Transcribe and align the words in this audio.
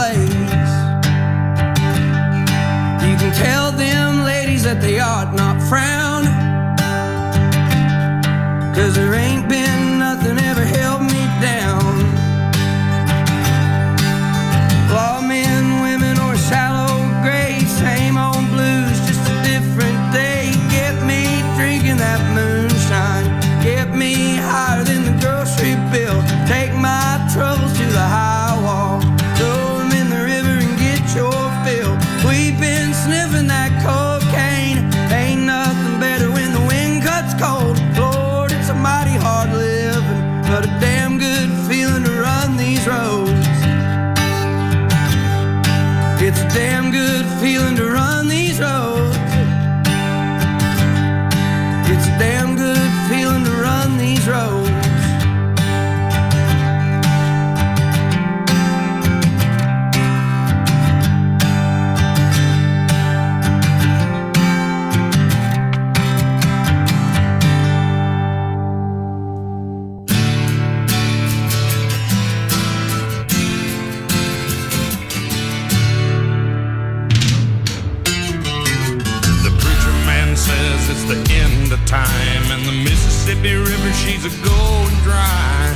place. 0.00 0.72
You 3.06 3.14
can 3.20 3.32
tell 3.34 3.70
them 3.72 4.24
ladies 4.24 4.62
that 4.64 4.78
they 4.80 4.98
ought 4.98 5.34
not 5.34 5.56
frown, 5.68 6.24
cause 8.74 8.94
there 8.94 9.14
ain't 9.14 9.46
been 9.46 9.79
River, 84.22 84.28
she's 84.28 84.40
a 84.40 84.44
going 84.44 84.94
dry. 85.02 85.72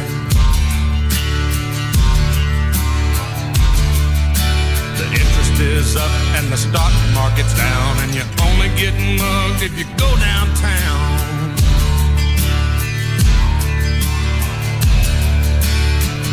The 4.98 5.04
interest 5.04 5.60
is 5.60 5.96
up 5.96 6.10
and 6.36 6.52
the 6.52 6.56
stock 6.56 6.92
market's 7.14 7.54
down, 7.56 7.98
and 8.02 8.14
you're 8.14 8.24
only 8.42 8.68
getting 8.76 9.16
mugged 9.16 9.62
if 9.62 9.78
you 9.78 9.84
go 9.96 10.16
downtown. 10.16 11.54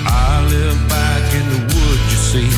I 0.07 0.45
live 0.49 0.89
back 0.89 1.33
in 1.33 1.49
the 1.49 1.59
woods, 1.75 2.11
you 2.11 2.17
see. 2.17 2.49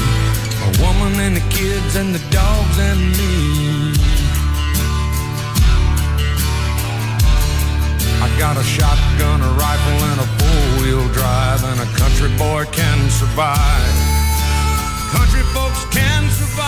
A 0.63 0.81
woman 0.81 1.19
and 1.19 1.35
the 1.35 1.45
kids 1.49 1.95
and 1.95 2.15
the 2.15 2.21
dogs 2.31 2.79
and 2.79 3.11
me. 3.17 3.93
I 8.23 8.29
got 8.39 8.55
a 8.57 8.63
shotgun, 8.63 9.12
four-wheel 10.83 11.07
drive, 11.13 11.63
and 11.63 11.79
a 11.79 11.97
country 11.97 12.29
boy 12.37 12.65
can 12.71 13.09
survive. 13.09 13.95
Country 15.11 15.43
folks 15.53 15.85
can 15.85 16.29
survive. 16.29 16.63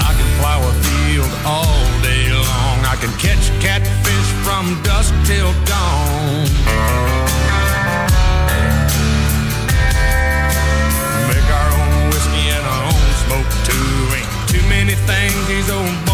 I 0.00 0.12
can 0.18 0.28
plow 0.40 0.60
a 0.60 0.72
field 0.84 1.30
all 1.44 2.02
day 2.02 2.30
long. 2.32 2.84
I 2.84 2.96
can 3.00 3.12
catch 3.18 3.48
catfish 3.60 4.28
from 4.44 4.82
dusk 4.82 5.14
till 5.24 5.52
dawn. 5.64 6.44
Make 11.28 11.48
our 11.60 11.70
own 11.80 12.10
whiskey 12.10 12.44
and 12.56 12.64
our 12.66 12.84
own 12.92 13.08
smoke 13.24 13.50
too. 13.64 14.16
Ain't 14.16 14.48
too 14.48 14.68
many 14.68 14.94
things 15.06 15.46
these 15.46 15.70
old 15.70 16.13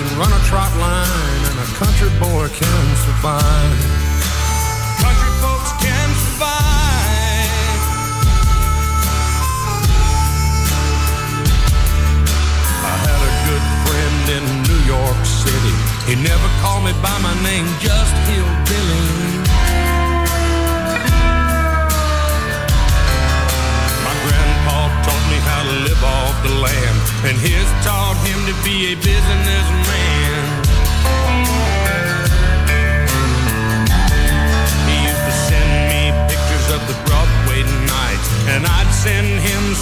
can 0.00 0.18
run 0.18 0.32
a 0.32 0.42
trot 0.48 0.72
line, 0.80 1.42
and 1.50 1.56
a 1.60 1.68
country 1.76 2.08
boy 2.16 2.48
can 2.48 2.86
survive. 3.04 3.76
Country 5.04 5.32
folks 5.44 5.72
can 5.84 6.08
survive. 6.24 7.80
I 12.80 12.94
had 13.04 13.20
a 13.28 13.32
good 13.44 13.64
friend 13.84 14.24
in 14.36 14.44
New 14.72 14.82
York 14.88 15.20
City. 15.26 15.76
He 16.08 16.14
never 16.16 16.48
called 16.64 16.84
me 16.84 16.92
by 17.04 17.16
my 17.20 17.34
name, 17.44 17.68
just 17.78 18.14
Hillbilly. 18.24 19.04
My 24.06 24.14
grandpa 24.24 24.78
taught 25.04 25.26
me 25.28 25.38
how 25.44 25.62
to 25.68 25.74
live 25.84 26.02
off 26.04 26.34
the 26.42 26.54
land, 26.56 26.96
and 27.28 27.36
his 27.36 27.68
taught 27.84 28.16
him 28.24 28.40
to 28.48 28.54
be 28.64 28.92
a 28.92 28.94
businessman. 28.96 29.59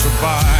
Survive. 0.00 0.59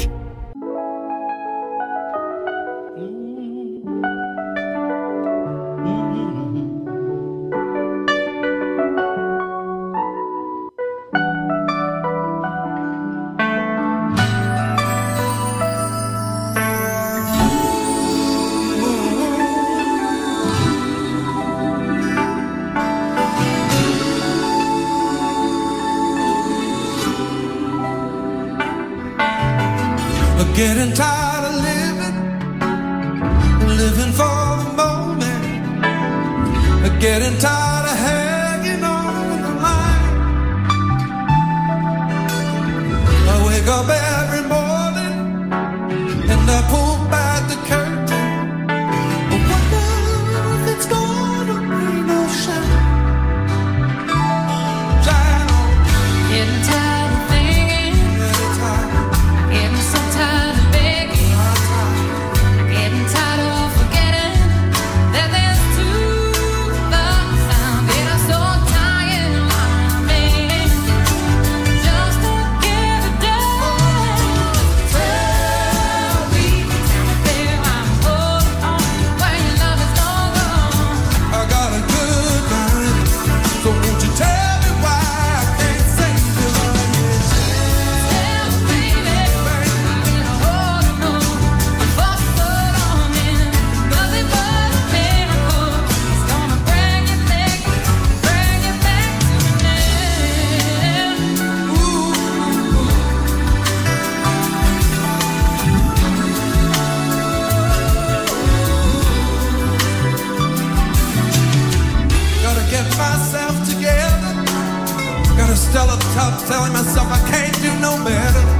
telling 116.51 116.73
myself 116.73 117.07
I 117.09 117.19
can't 117.31 117.55
do 117.61 117.71
no 117.79 118.03
better. 118.03 118.50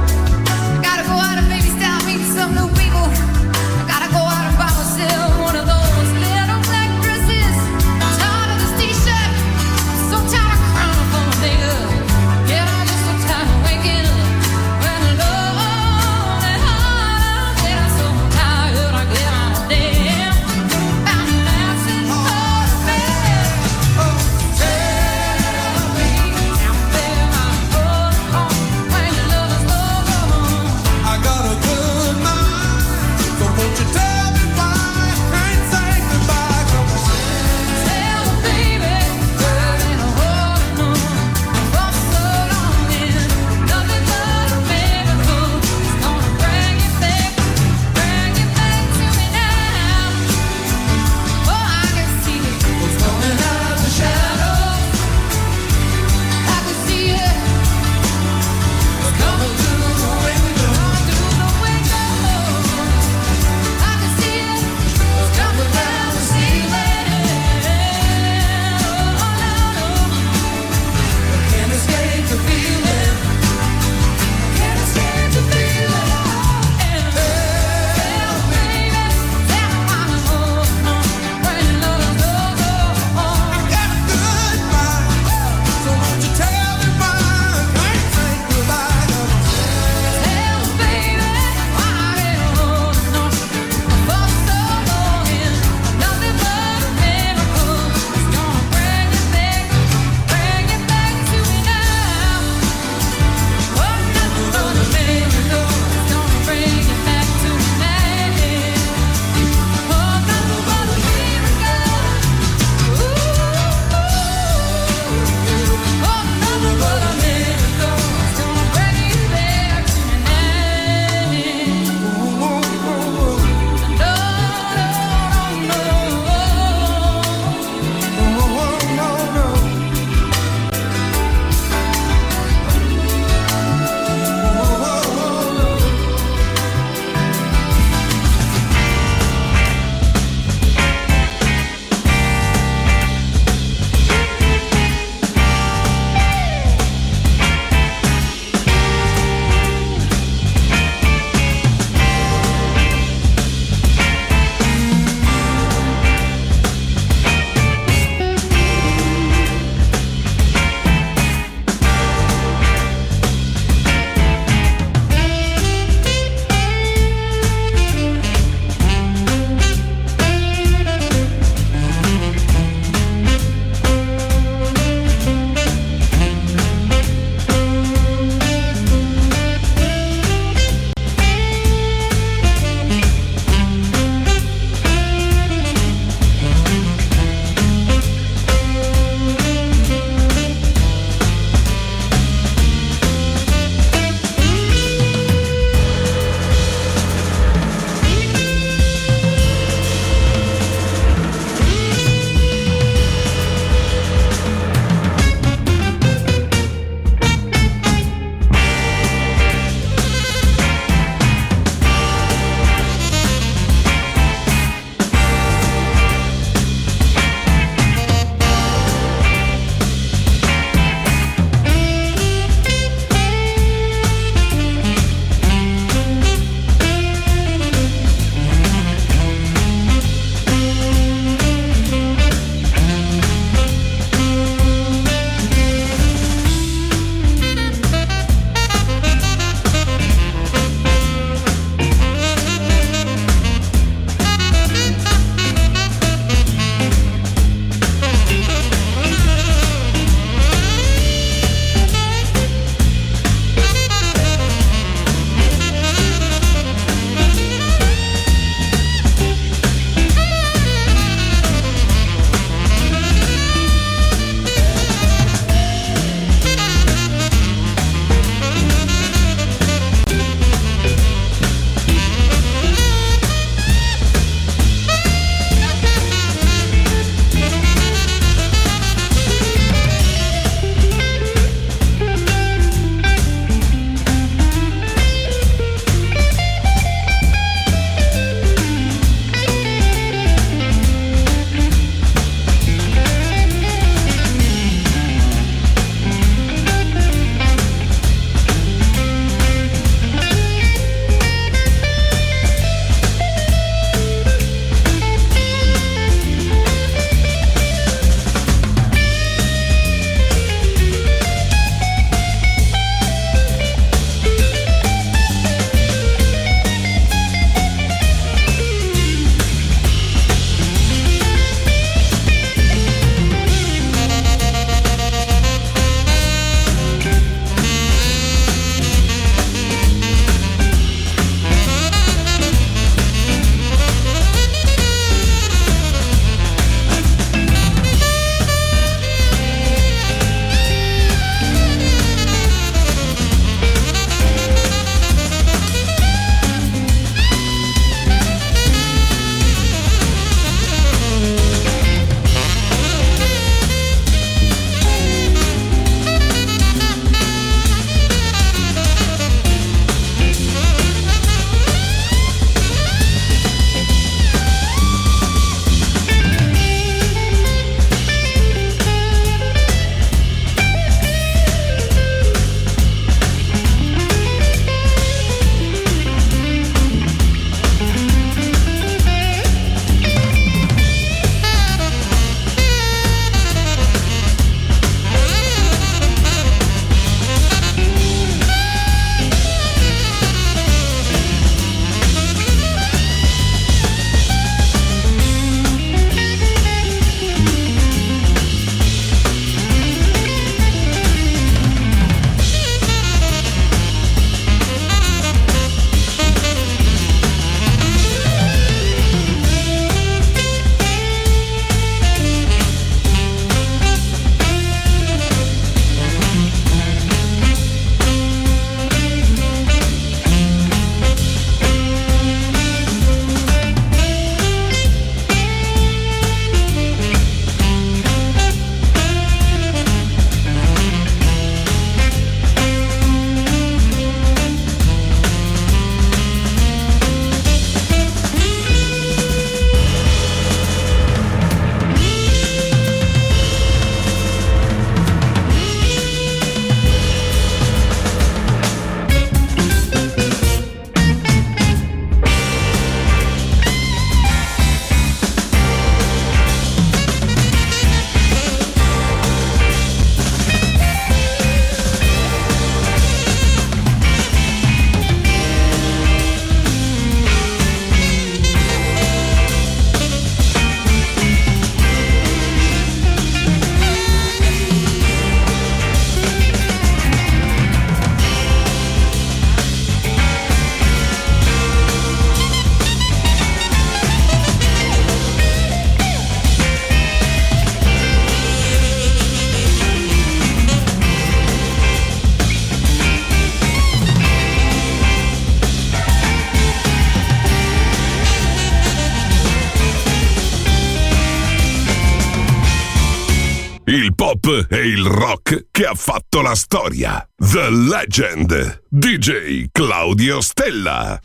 Ha 505.92 505.94
fatto 505.94 506.40
la 506.40 506.54
storia. 506.54 507.26
The 507.36 507.68
Legend, 507.70 508.82
DJ 508.88 509.66
Claudio 509.70 510.40
Stella. 510.40 511.20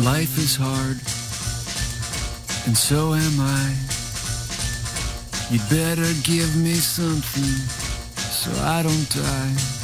Life 0.00 0.38
is 0.38 0.56
hard, 0.56 0.98
and 2.66 2.76
so 2.76 3.14
am 3.14 3.40
I. 3.40 3.74
You'd 5.50 5.68
better 5.68 6.12
give 6.24 6.56
me 6.56 6.74
something 6.74 7.83
so 8.44 8.62
I 8.62 8.82
don't 8.82 9.08
die. 9.08 9.83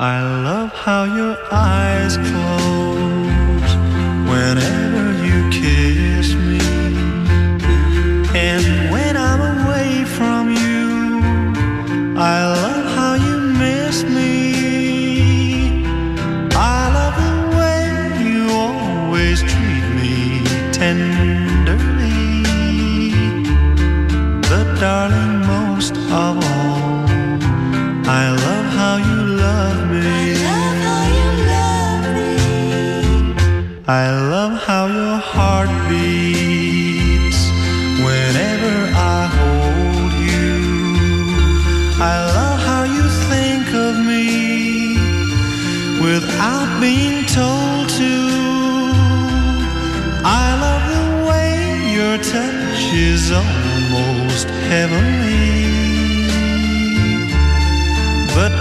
I 0.00 0.22
love 0.22 0.72
how 0.74 1.06
your 1.06 1.36
eyes 1.50 2.18
close 2.18 3.74
whenever. 4.30 4.87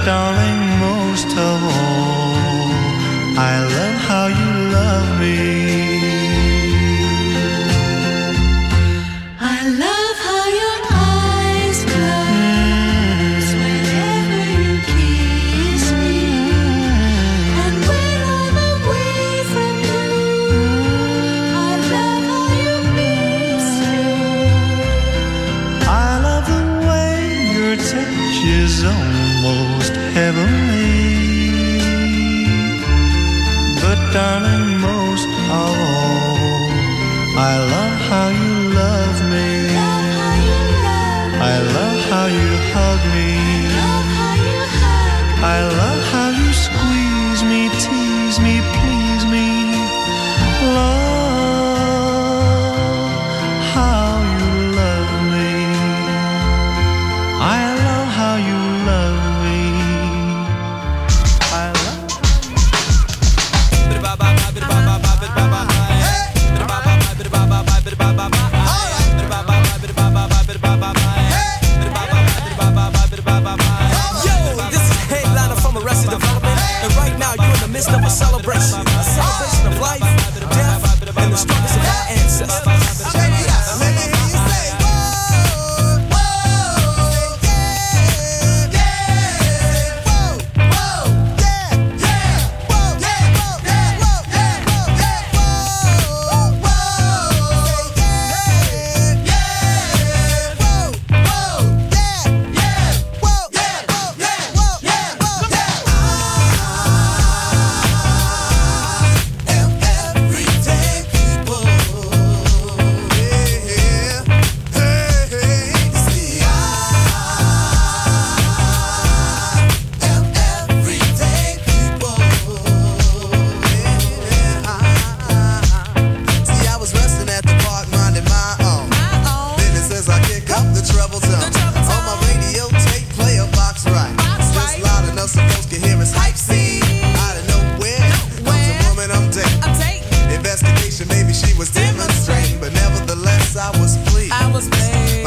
don't 0.07 0.36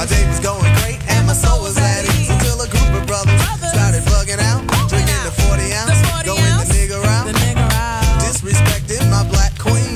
My 0.01 0.07
day 0.07 0.25
was 0.33 0.41
going 0.41 0.65
great 0.81 0.97
and 1.13 1.29
my 1.29 1.37
soul 1.37 1.61
was 1.61 1.77
at 1.77 2.09
ease. 2.17 2.33
Until 2.33 2.57
a 2.65 2.69
group 2.73 2.89
of 2.97 3.05
brothers. 3.05 3.37
Started 3.61 4.01
bugging 4.09 4.41
out, 4.41 4.65
drinking 4.89 5.21
the 5.29 5.35
40 5.45 5.77
ounce, 5.77 6.01
going 6.25 6.41
the 6.41 6.65
nigga 6.73 7.69
out, 7.69 8.01
disrespecting 8.25 9.05
my 9.13 9.29
black 9.29 9.53
queen, 9.61 9.93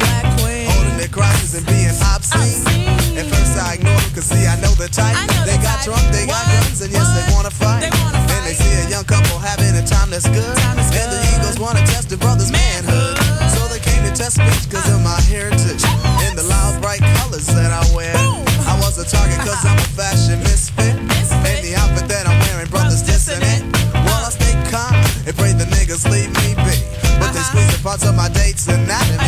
holding 0.68 1.00
their 1.00 1.08
crosses 1.08 1.56
and 1.56 1.64
being 1.64 1.88
obscene. 2.12 2.68
At 3.16 3.32
first 3.32 3.56
I 3.56 3.80
ignored 3.80 3.96
them, 3.96 4.12
cause 4.12 4.28
see 4.28 4.44
I 4.44 4.60
know 4.60 4.76
the 4.76 4.92
type. 4.92 5.16
They 5.48 5.56
got 5.64 5.80
drunk, 5.80 6.04
they 6.12 6.28
got 6.28 6.44
guns, 6.52 6.84
and 6.84 6.92
yes 6.92 7.08
they 7.16 7.24
wanna 7.32 7.48
fight. 7.48 7.88
And 7.88 8.44
they 8.44 8.52
see 8.52 8.76
a 8.84 8.90
young 8.92 9.08
couple 9.08 9.40
having 9.40 9.72
a 9.72 9.84
time 9.88 10.12
that's 10.12 10.28
good, 10.28 10.58
and 10.68 10.84
the 10.84 11.20
Eagles 11.32 11.56
wanna 11.56 11.80
test 11.88 12.12
the 12.12 12.20
brothers' 12.20 12.52
manhood, 12.52 13.16
so 13.56 13.72
they 13.72 13.80
came 13.80 14.04
to 14.04 14.12
test 14.12 14.36
me. 14.36 14.63
parts 27.94 28.08
of 28.08 28.16
my 28.16 28.28
dates 28.28 28.66
and 28.66 28.88
that. 28.88 29.23